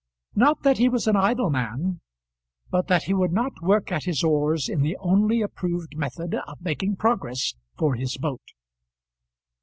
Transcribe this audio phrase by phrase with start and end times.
[0.33, 2.01] Not that he was an idle man,
[2.71, 6.59] but that he would not work at his oars in the only approved method of
[6.59, 8.41] making progress for his boat.